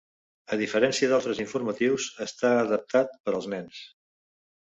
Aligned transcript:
A 0.55 0.57
diferència 0.59 1.09
d'altres 1.11 1.41
informatius, 1.43 2.07
està 2.25 2.51
adaptat 2.63 3.13
per 3.29 3.35
als 3.35 3.49
nens. 3.55 3.83